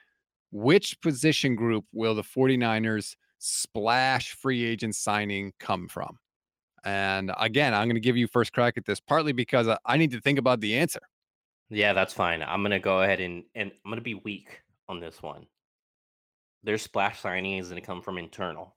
[0.51, 6.17] which position group will the 49ers splash free agent signing come from?
[6.83, 10.11] And again, I'm going to give you first crack at this, partly because I need
[10.11, 10.99] to think about the answer.
[11.69, 12.43] Yeah, that's fine.
[12.43, 15.47] I'm going to go ahead and and I'm going to be weak on this one.
[16.63, 18.75] Their splash signing is going to come from internal,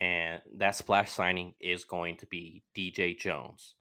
[0.00, 3.74] and that splash signing is going to be DJ Jones.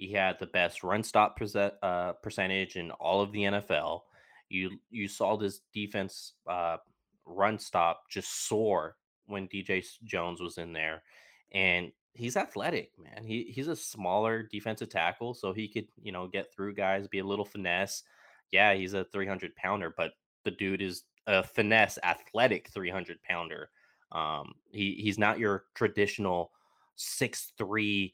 [0.00, 4.00] He had the best run stop percent, uh, percentage in all of the NFL.
[4.48, 6.78] You you saw this defense uh,
[7.26, 11.02] run stop just soar when DJ Jones was in there,
[11.52, 13.26] and he's athletic, man.
[13.26, 17.18] He he's a smaller defensive tackle, so he could, you know, get through guys, be
[17.18, 18.02] a little finesse.
[18.52, 20.12] Yeah, he's a 300 pounder, but
[20.44, 23.68] the dude is a finesse, athletic 300 pounder.
[24.12, 26.52] Um, he he's not your traditional
[26.98, 28.12] 6'3,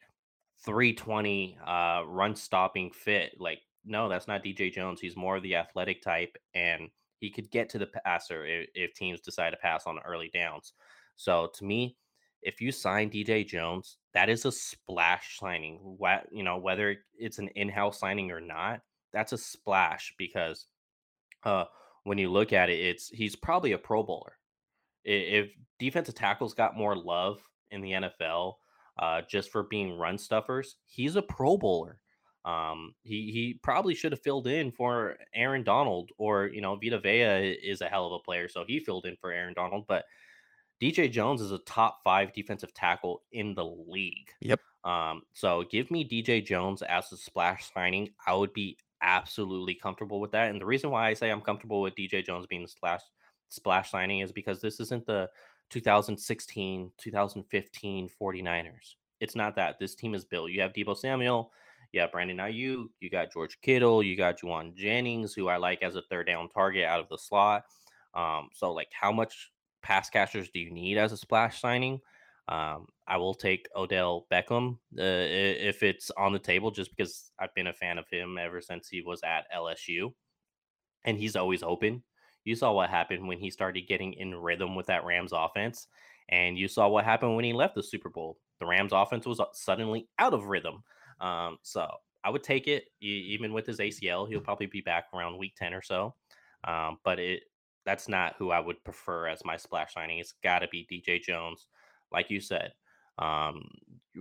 [0.65, 3.33] 320 uh, run stopping fit.
[3.39, 5.01] Like, no, that's not DJ Jones.
[5.01, 6.89] He's more of the athletic type, and
[7.19, 10.73] he could get to the passer if, if teams decide to pass on early downs.
[11.17, 11.97] So to me,
[12.43, 15.79] if you sign DJ Jones, that is a splash signing.
[15.83, 18.81] What you know, whether it's an in-house signing or not,
[19.13, 20.67] that's a splash because
[21.45, 21.65] uh,
[22.05, 24.35] when you look at it, it's he's probably a Pro Bowler.
[25.05, 27.41] If defensive tackles got more love
[27.71, 28.55] in the NFL
[28.99, 31.99] uh, just for being run stuffers, he's a Pro Bowler.
[32.45, 37.01] Um, he he probably should have filled in for Aaron Donald, or you know, Vita
[37.01, 39.85] Vea is a hell of a player, so he filled in for Aaron Donald.
[39.89, 40.05] But
[40.81, 44.31] DJ Jones is a top five defensive tackle in the league.
[44.41, 44.61] Yep.
[44.85, 48.11] Um, so give me DJ Jones as a splash signing.
[48.27, 50.51] I would be absolutely comfortable with that.
[50.51, 53.03] And the reason why I say I'm comfortable with DJ Jones being the splash
[53.49, 55.29] splash signing is because this isn't the
[55.71, 58.95] 2016, 2015 49ers.
[59.21, 59.79] It's not that.
[59.79, 60.51] This team is built.
[60.51, 61.51] You have Deebo Samuel,
[61.93, 65.83] you have Brandon Aiyuk, you got George Kittle, you got Jauan Jennings, who I like
[65.83, 67.65] as a third down target out of the slot.
[68.15, 69.51] Um, so like how much
[69.83, 72.01] pass catchers do you need as a splash signing?
[72.49, 77.55] Um, I will take Odell Beckham uh, if it's on the table, just because I've
[77.55, 80.13] been a fan of him ever since he was at LSU,
[81.05, 82.03] and he's always open.
[82.47, 85.89] You saw what happened when he started getting in rhythm with that Rams offense,
[86.29, 88.39] and you saw what happened when he left the Super Bowl.
[88.61, 90.85] The Rams offense was uh, suddenly out of rhythm.
[91.21, 91.89] Um, so
[92.23, 94.29] I would take it, even with his ACL.
[94.29, 96.15] He'll probably be back around week ten or so.
[96.63, 97.43] Um, but it
[97.85, 100.19] that's not who I would prefer as my splash signing.
[100.19, 101.67] It's got to be DJ Jones,
[102.13, 102.73] like you said.
[103.19, 103.69] Um,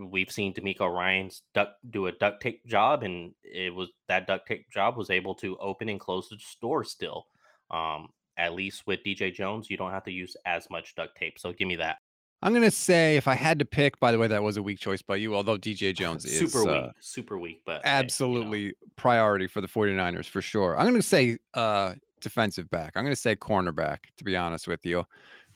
[0.09, 4.47] we've seen DeMeco Ryans duck, do a duct tape job, and it was that duct
[4.47, 7.27] tape job was able to open and close the store still.
[7.71, 11.39] Um, at least with DJ Jones, you don't have to use as much duct tape.
[11.39, 11.97] So give me that.
[12.41, 14.79] I'm gonna say if I had to pick, by the way, that was a weak
[14.79, 18.67] choice by you, although DJ Jones is super uh, weak, super weak, but absolutely you
[18.67, 18.73] know.
[18.97, 20.77] priority for the 49ers for sure.
[20.77, 22.93] I'm gonna say uh defensive back.
[22.95, 25.05] I'm gonna say cornerback, to be honest with you.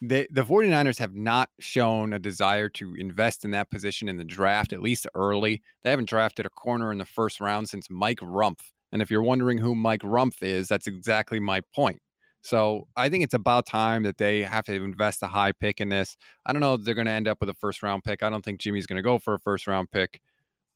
[0.01, 4.23] The the 49ers have not shown a desire to invest in that position in the
[4.23, 5.61] draft, at least early.
[5.83, 8.61] They haven't drafted a corner in the first round since Mike Rumph.
[8.91, 11.99] And if you're wondering who Mike Rumph is, that's exactly my point.
[12.41, 15.89] So I think it's about time that they have to invest a high pick in
[15.89, 16.15] this.
[16.45, 18.23] I don't know if they're going to end up with a first round pick.
[18.23, 20.21] I don't think Jimmy's going to go for a first round pick,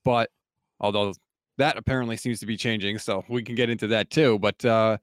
[0.04, 0.30] but
[0.80, 1.14] although
[1.58, 4.40] that apparently seems to be changing, so we can get into that too.
[4.40, 4.98] But uh,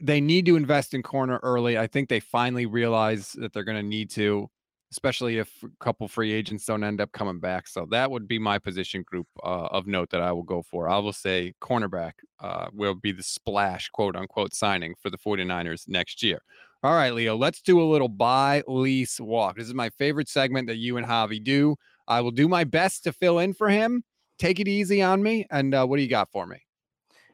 [0.00, 1.76] they need to invest in corner early.
[1.76, 4.48] I think they finally realize that they're going to need to,
[4.96, 7.68] especially if a couple free agents don't end up coming back.
[7.68, 10.88] So that would be my position group uh, of note that I will go for.
[10.88, 15.86] I will say cornerback uh, will be the splash, quote unquote, signing for the 49ers
[15.86, 16.40] next year.
[16.82, 19.56] All right, Leo, let's do a little buy, lease, walk.
[19.56, 21.76] This is my favorite segment that you and Javi do.
[22.08, 24.02] I will do my best to fill in for him.
[24.38, 25.46] Take it easy on me.
[25.50, 26.58] And uh, what do you got for me?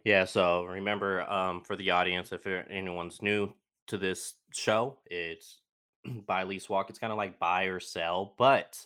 [0.04, 3.52] Yeah, so remember um, for the audience, if anyone's new
[3.86, 5.58] to this show, it's
[6.26, 6.90] buy, lease, walk.
[6.90, 8.78] It's kind of like buy or sell, but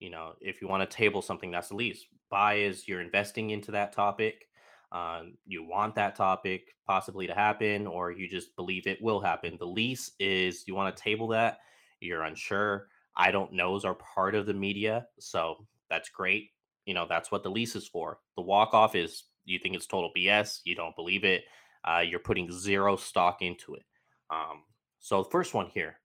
[0.00, 2.04] you know, if you want to table something, that's the lease.
[2.30, 4.46] Buy is you're investing into that topic.
[4.92, 9.56] Um, you want that topic possibly to happen, or you just believe it will happen.
[9.58, 11.58] The lease is you want to table that.
[12.00, 12.88] You're unsure.
[13.16, 16.50] I don't knows are part of the media, so that's great.
[16.86, 18.20] You know, that's what the lease is for.
[18.36, 21.44] The walk off is you think it's total BS, you don't believe it,
[21.84, 23.84] uh, you're putting zero stock into it.
[24.30, 24.62] Um,
[25.00, 25.98] so the first one here,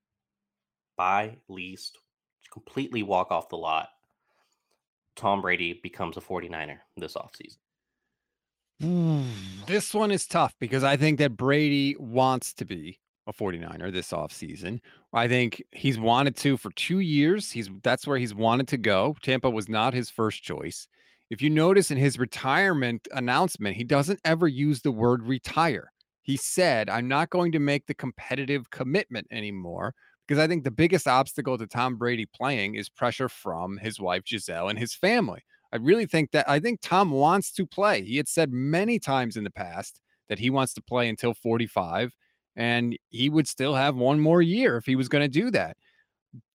[0.97, 1.97] buy, leased,
[2.51, 3.89] completely walk off the lot.
[5.15, 7.57] Tom Brady becomes a 49er this offseason.
[8.81, 9.25] Mm,
[9.67, 14.11] this one is tough because I think that Brady wants to be a 49er this
[14.11, 14.79] offseason.
[15.13, 17.51] I think he's wanted to for two years.
[17.51, 19.15] He's that's where he's wanted to go.
[19.21, 20.87] Tampa was not his first choice.
[21.29, 25.91] If you notice in his retirement announcement, he doesn't ever use the word retire.
[26.21, 29.93] He said, I'm not going to make the competitive commitment anymore
[30.27, 34.23] because I think the biggest obstacle to Tom Brady playing is pressure from his wife,
[34.25, 35.41] Gisele, and his family.
[35.71, 38.03] I really think that I think Tom wants to play.
[38.03, 42.13] He had said many times in the past that he wants to play until 45,
[42.55, 45.75] and he would still have one more year if he was going to do that.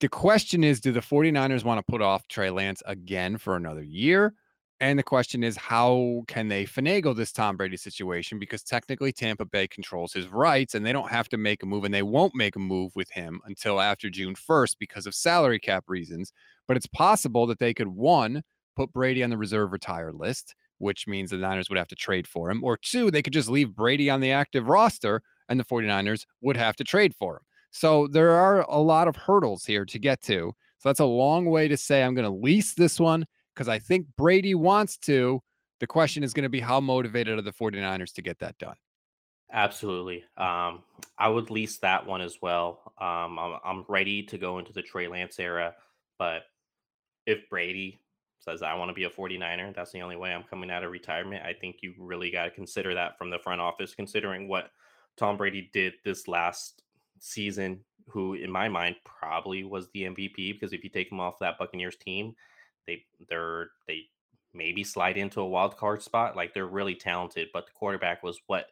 [0.00, 3.82] The question is do the 49ers want to put off Trey Lance again for another
[3.82, 4.34] year?
[4.80, 8.38] And the question is, how can they finagle this Tom Brady situation?
[8.38, 11.84] Because technically, Tampa Bay controls his rights and they don't have to make a move,
[11.84, 15.58] and they won't make a move with him until after June 1st because of salary
[15.58, 16.32] cap reasons.
[16.68, 18.42] But it's possible that they could, one,
[18.76, 22.28] put Brady on the reserve retire list, which means the Niners would have to trade
[22.28, 25.64] for him, or two, they could just leave Brady on the active roster and the
[25.64, 27.42] 49ers would have to trade for him.
[27.72, 30.52] So there are a lot of hurdles here to get to.
[30.78, 33.26] So that's a long way to say I'm going to lease this one
[33.58, 35.42] because I think Brady wants to.
[35.80, 38.76] The question is going to be how motivated are the 49ers to get that done?
[39.52, 40.22] Absolutely.
[40.36, 40.82] Um,
[41.18, 42.92] I would lease that one as well.
[43.00, 45.74] Um, I'm, I'm ready to go into the Trey Lance era,
[46.18, 46.42] but
[47.26, 47.98] if Brady
[48.38, 50.92] says I want to be a 49er, that's the only way I'm coming out of
[50.92, 51.44] retirement.
[51.44, 54.70] I think you really got to consider that from the front office, considering what
[55.16, 56.82] Tom Brady did this last
[57.18, 61.38] season, who in my mind probably was the MVP because if you take him off
[61.40, 62.34] that Buccaneers team,
[62.88, 64.06] they they're they
[64.54, 66.34] maybe slide into a wild card spot.
[66.34, 68.66] Like they're really talented, but the quarterback was what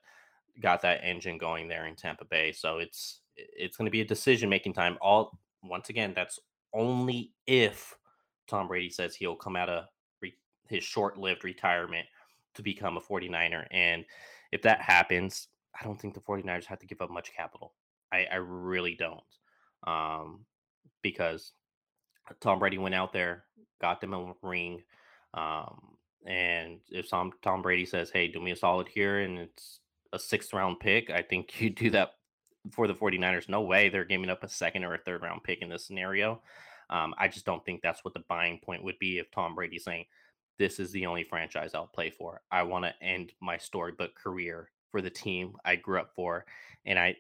[0.61, 2.51] got that engine going there in Tampa Bay.
[2.51, 4.97] So it's it's going to be a decision making time.
[5.01, 6.41] All once again, that's
[6.73, 7.95] only if
[8.49, 9.85] Tom Brady says he'll come out of
[10.23, 10.37] re-
[10.69, 12.07] his short lived retirement
[12.55, 13.67] to become a 49er.
[13.71, 14.05] And
[14.53, 15.49] if that happens,
[15.79, 17.75] I don't think the 49ers have to give up much capital.
[18.13, 19.21] I, I really don't.
[19.87, 20.47] Um,
[21.03, 21.53] because
[22.41, 23.45] Tom Brady went out there,
[23.81, 24.83] got them a ring.
[25.35, 29.81] Um, and if Tom, Tom Brady says, hey, do me a solid here, and it's
[30.13, 32.13] a sixth round pick, I think you do that
[32.73, 33.49] for the 49ers.
[33.49, 36.43] No way they're giving up a second or a third round pick in this scenario.
[36.91, 39.85] Um, I just don't think that's what the buying point would be if Tom Brady's
[39.85, 40.05] saying,
[40.59, 42.41] this is the only franchise I'll play for.
[42.51, 46.47] I want to end my storybook career for the team I grew up for.
[46.87, 47.17] And I,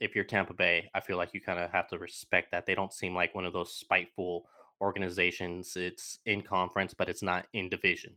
[0.00, 2.66] if you're Tampa Bay, I feel like you kind of have to respect that.
[2.66, 4.46] They don't seem like one of those spiteful
[4.80, 5.76] organizations.
[5.76, 8.14] It's in conference, but it's not in division.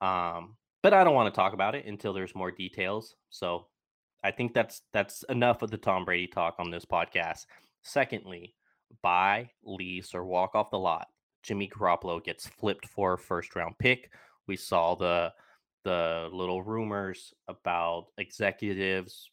[0.00, 3.16] Um, but I don't want to talk about it until there's more details.
[3.30, 3.66] So
[4.22, 7.46] I think that's that's enough of the Tom Brady talk on this podcast.
[7.82, 8.54] Secondly,
[9.02, 11.08] buy, lease, or walk off the lot.
[11.42, 14.10] Jimmy Garoppolo gets flipped for a first round pick.
[14.46, 15.32] We saw the
[15.84, 19.30] the little rumors about executives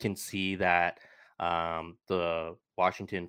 [0.00, 0.98] can see that
[1.38, 3.28] um, the Washington,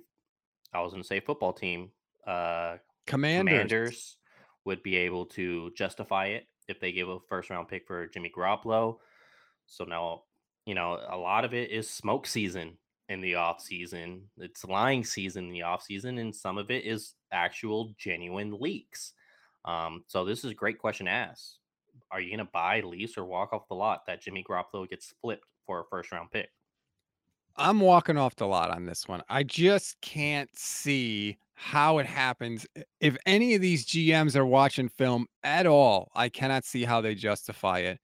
[0.72, 1.90] I was going to say football team,
[2.26, 3.52] uh, Commanders.
[3.52, 4.16] Commanders
[4.64, 8.32] would be able to justify it if they give a first round pick for Jimmy
[8.34, 8.98] Garoppolo.
[9.66, 10.22] So now,
[10.66, 14.28] you know, a lot of it is smoke season in the off season.
[14.38, 19.12] It's lying season in the off season, and some of it is actual genuine leaks.
[19.64, 21.56] Um, so this is a great question to ask.
[22.10, 25.14] Are you going to buy, lease, or walk off the lot that Jimmy Garoppolo gets
[25.20, 26.50] flipped for a first round pick?
[27.56, 29.22] I'm walking off the lot on this one.
[29.28, 32.66] I just can't see how it happens.
[33.00, 37.14] If any of these GMs are watching film at all, I cannot see how they
[37.14, 38.00] justify it.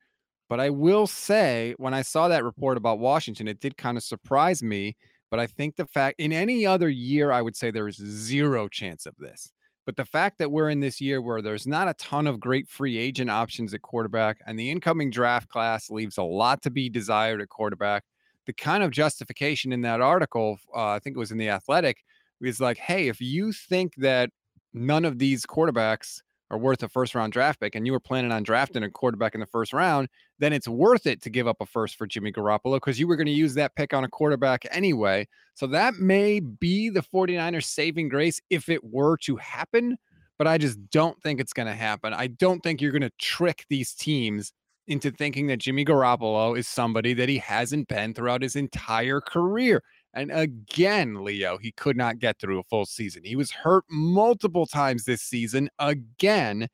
[0.48, 4.02] But I will say, when I saw that report about Washington, it did kind of
[4.02, 4.96] surprise me.
[5.30, 8.68] But I think the fact in any other year, I would say there is zero
[8.68, 9.52] chance of this.
[9.84, 12.68] But the fact that we're in this year where there's not a ton of great
[12.68, 16.90] free agent options at quarterback and the incoming draft class leaves a lot to be
[16.90, 18.04] desired at quarterback,
[18.48, 21.98] the kind of justification in that article, uh, I think it was in The Athletic,
[22.40, 24.30] was like, hey, if you think that
[24.72, 28.32] none of these quarterbacks are worth a first round draft pick and you were planning
[28.32, 30.08] on drafting a quarterback in the first round,
[30.38, 33.16] then it's worth it to give up a first for Jimmy Garoppolo because you were
[33.16, 35.28] going to use that pick on a quarterback anyway.
[35.52, 39.98] So that may be the 49ers saving grace if it were to happen,
[40.38, 42.14] but I just don't think it's going to happen.
[42.14, 44.54] I don't think you're going to trick these teams
[44.88, 49.82] into thinking that Jimmy Garoppolo is somebody that he hasn't been throughout his entire career.
[50.14, 53.22] And again, Leo, he could not get through a full season.
[53.24, 55.68] He was hurt multiple times this season.
[55.78, 56.68] Again,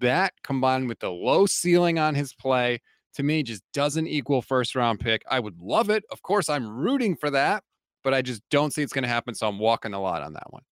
[0.00, 2.80] that combined with the low ceiling on his play
[3.14, 5.22] to me just doesn't equal first round pick.
[5.30, 6.04] I would love it.
[6.10, 7.62] Of course, I'm rooting for that,
[8.02, 9.34] but I just don't see it's going to happen.
[9.34, 10.62] So I'm walking a lot on that one.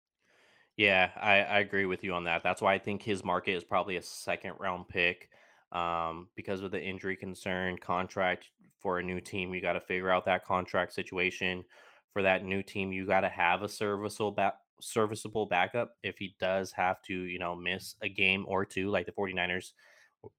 [0.77, 2.42] Yeah, I, I agree with you on that.
[2.42, 5.31] That's why I think his market is probably a second round pick
[5.76, 8.46] um, because of the injury concern contract
[8.80, 9.52] for a new team.
[9.52, 11.64] You got to figure out that contract situation
[12.12, 12.92] for that new team.
[12.92, 17.38] You got to have a serviceable back serviceable backup if he does have to, you
[17.38, 19.72] know, miss a game or two, like the 49ers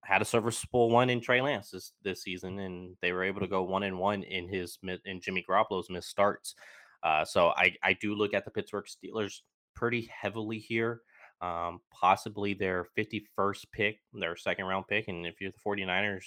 [0.04, 3.48] had a serviceable one in Trey Lance this, this season, and they were able to
[3.48, 6.56] go one and one in his in Jimmy Garoppolo's missed starts.
[7.04, 9.42] Uh, so I I do look at the Pittsburgh Steelers
[9.76, 11.02] pretty heavily here
[11.42, 15.08] um, possibly their 51st pick, their second round pick.
[15.08, 16.26] And if you're the 49ers,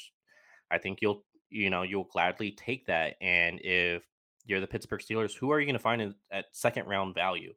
[0.71, 3.15] I think you'll, you know, you'll gladly take that.
[3.21, 4.05] And if
[4.45, 7.55] you're the Pittsburgh Steelers, who are you going to find in, at second round value?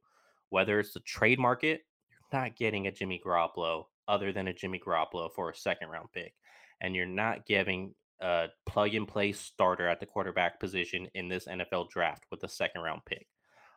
[0.50, 4.80] Whether it's the trade market, you're not getting a Jimmy Garoppolo other than a Jimmy
[4.80, 6.34] Garoppolo for a second round pick.
[6.82, 11.48] And you're not giving a plug and play starter at the quarterback position in this
[11.48, 13.28] NFL draft with a second round pick.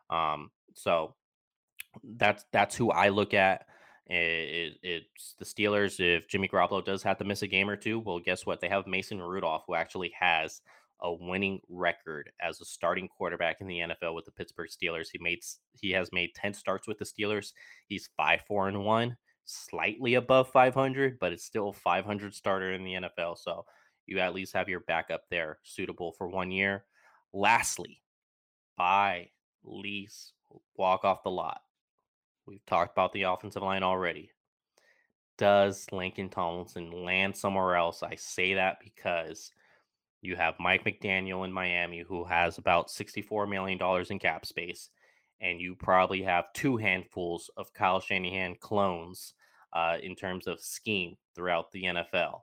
[0.09, 1.15] Um, so
[2.03, 3.65] that's that's who I look at.
[4.07, 5.99] It, it, it's the Steelers.
[5.99, 8.61] If Jimmy Garoppolo does have to miss a game or two, well, guess what?
[8.61, 10.61] They have Mason Rudolph, who actually has
[11.01, 15.07] a winning record as a starting quarterback in the NFL with the Pittsburgh Steelers.
[15.11, 15.39] He made
[15.79, 17.53] he has made 10 starts with the Steelers.
[17.87, 22.83] He's 5 4 and 1, slightly above 500, but it's still a 500 starter in
[22.83, 23.37] the NFL.
[23.37, 23.65] So
[24.05, 26.85] you at least have your backup there suitable for one year.
[27.33, 28.01] Lastly,
[28.77, 29.29] buy,
[29.63, 30.31] lease,
[30.77, 31.61] walk off the lot.
[32.47, 34.31] We've talked about the offensive line already.
[35.37, 38.01] Does Laken Tomlinson land somewhere else?
[38.01, 39.51] I say that because
[40.21, 43.79] you have Mike McDaniel in Miami, who has about $64 million
[44.09, 44.89] in cap space,
[45.41, 49.33] and you probably have two handfuls of Kyle Shanahan clones
[49.73, 52.41] uh, in terms of scheme throughout the NFL.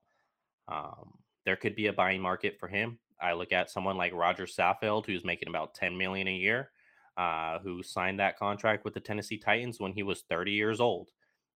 [0.68, 2.98] Um, there could be a buying market for him.
[3.20, 6.70] I look at someone like Roger Saffold, who's making about 10 million a year.
[7.16, 11.10] Uh, who signed that contract with the Tennessee Titans when he was 30 years old.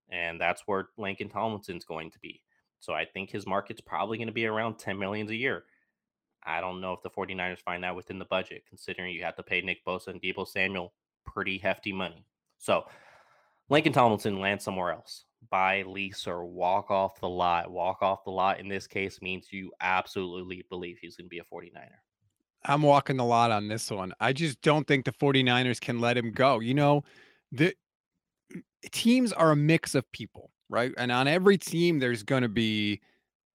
[0.09, 2.41] And that's where Laken Tomlinson's going to be.
[2.79, 5.65] So I think his market's probably going to be around 10 millions a year.
[6.45, 9.43] I don't know if the 49ers find that within the budget, considering you have to
[9.43, 10.93] pay Nick Bosa and Deebo Samuel
[11.25, 12.25] pretty hefty money.
[12.57, 12.85] So
[13.69, 15.25] Laken Tomlinson lands somewhere else.
[15.49, 17.71] Buy, lease, or walk off the lot.
[17.71, 21.39] Walk off the lot in this case means you absolutely believe he's going to be
[21.39, 21.99] a 49er.
[22.65, 24.13] I'm walking the lot on this one.
[24.19, 26.59] I just don't think the 49ers can let him go.
[26.59, 27.03] You know,
[27.51, 27.73] the
[28.91, 30.91] teams are a mix of people, right?
[30.97, 33.01] And on every team, there's going to be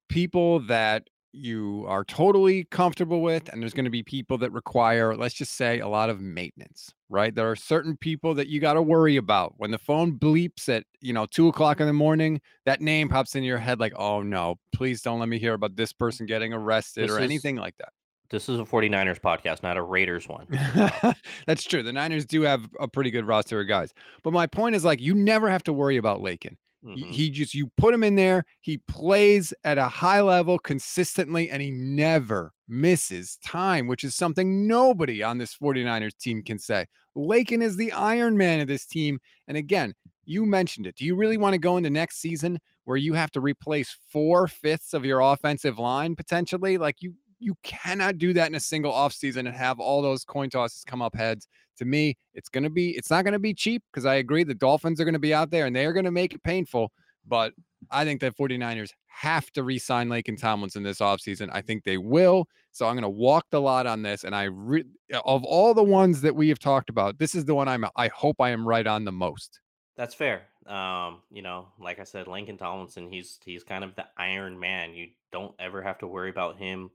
[0.09, 5.15] people that you are totally comfortable with, and there's going to be people that require,
[5.15, 7.35] let's just say, a lot of maintenance, right?
[7.35, 9.53] There are certain people that you got to worry about.
[9.57, 13.35] When the phone bleeps at, you know, two o'clock in the morning, that name pops
[13.35, 16.53] in your head like, oh no, please don't let me hear about this person getting
[16.53, 17.89] arrested this or is, anything like that.
[18.35, 20.45] This is a 49ers podcast, not a Raiders one.
[21.47, 21.81] That's true.
[21.81, 23.93] The Niners do have a pretty good roster of guys.
[24.23, 26.57] But my point is like, you never have to worry about Laken.
[26.85, 27.11] Mm-hmm.
[27.11, 31.61] He just you put him in there, he plays at a high level consistently and
[31.61, 36.87] he never misses time, which is something nobody on this 49ers team can say.
[37.15, 39.17] Laken is the Iron Man of this team.
[39.47, 39.93] And again,
[40.25, 40.97] you mentioned it.
[40.97, 44.49] Do you really want to go into next season where you have to replace four
[44.49, 46.77] fifths of your offensive line potentially?
[46.77, 50.49] Like you you cannot do that in a single offseason and have all those coin
[50.49, 53.53] tosses come up heads to me, it's going to be, it's not going to be
[53.53, 55.93] cheap because I agree the Dolphins are going to be out there and they are
[55.93, 56.91] going to make it painful.
[57.27, 57.53] But
[57.91, 61.49] I think that 49ers have to re sign Laken Tomlinson this offseason.
[61.51, 62.47] I think they will.
[62.71, 64.23] So I'm going to walk the lot on this.
[64.23, 64.85] And I, re-
[65.23, 68.09] of all the ones that we have talked about, this is the one I'm, I
[68.09, 69.59] hope I am right on the most.
[69.97, 70.43] That's fair.
[70.67, 74.93] Um, you know, like I said, Laken Tomlinson, he's he's kind of the Iron Man.
[74.93, 76.89] You don't ever have to worry about him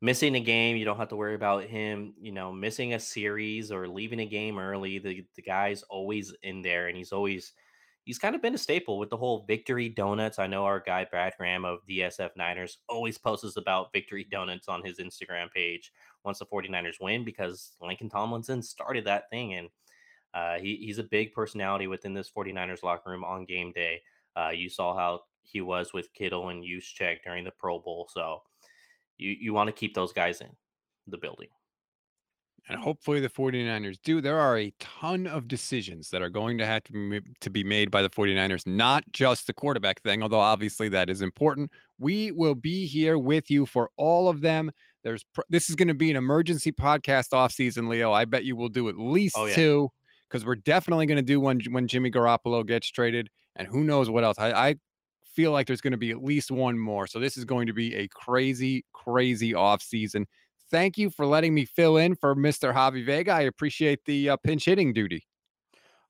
[0.00, 3.70] missing a game, you don't have to worry about him, you know, missing a series
[3.70, 4.98] or leaving a game early.
[4.98, 7.52] The the guy's always in there and he's always
[8.04, 10.38] he's kind of been a staple with the whole victory donuts.
[10.38, 14.82] I know our guy Brad Graham of DSF Niners always posts about victory donuts on
[14.84, 15.92] his Instagram page
[16.24, 19.68] once the 49ers win because Laken Tomlinson started that thing and
[20.32, 24.00] uh, he, he's a big personality within this 49ers locker room on game day.
[24.36, 28.08] Uh, you saw how he was with Kittle and Juszczyk during the Pro Bowl.
[28.12, 28.42] So
[29.20, 30.48] you you want to keep those guys in
[31.06, 31.48] the building.
[32.68, 34.20] And hopefully the 49ers do.
[34.20, 37.64] There are a ton of decisions that are going to have to be, to be
[37.64, 41.70] made by the 49ers, not just the quarterback thing, although obviously that is important.
[41.98, 44.70] We will be here with you for all of them.
[45.02, 48.12] There's this is going to be an emergency podcast off season, Leo.
[48.12, 49.54] I bet you will do at oh, least oh, yeah.
[49.54, 49.88] two
[50.28, 54.08] because we're definitely going to do one when Jimmy Garoppolo gets traded, and who knows
[54.10, 54.38] what else.
[54.38, 54.74] I, I
[55.34, 57.06] feel like there's going to be at least one more.
[57.06, 60.26] So this is going to be a crazy, crazy off season.
[60.70, 62.72] Thank you for letting me fill in for Mr.
[62.72, 63.32] Javi Vega.
[63.32, 65.26] I appreciate the uh, pinch hitting duty.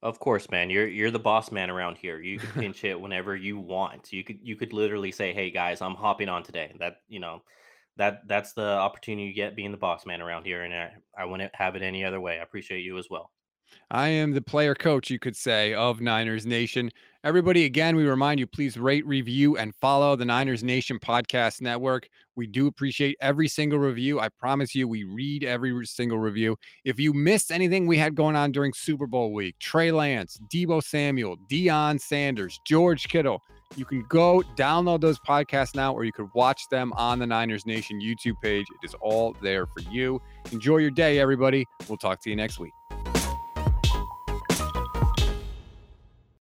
[0.03, 0.71] Of course, man.
[0.71, 2.21] You're you're the boss man around here.
[2.21, 4.13] You can pinch hit whenever you want.
[4.13, 7.43] You could you could literally say, "Hey guys, I'm hopping on today." That you know,
[7.97, 11.27] that that's the opportunity you get being the boss man around here, and I, I
[11.27, 12.39] wouldn't have it any other way.
[12.39, 13.31] I appreciate you as well.
[13.91, 16.91] I am the player coach, you could say, of Niners Nation.
[17.23, 22.09] Everybody, again, we remind you please rate, review, and follow the Niners Nation Podcast Network.
[22.37, 24.21] We do appreciate every single review.
[24.21, 26.57] I promise you, we read every single review.
[26.85, 30.83] If you missed anything we had going on during Super Bowl week, Trey Lance, Deebo
[30.83, 33.43] Samuel, Deion Sanders, George Kittle,
[33.77, 37.67] you can go download those podcasts now, or you could watch them on the Niners
[37.67, 38.67] Nation YouTube page.
[38.83, 40.23] It is all there for you.
[40.53, 41.67] Enjoy your day, everybody.
[41.89, 42.73] We'll talk to you next week.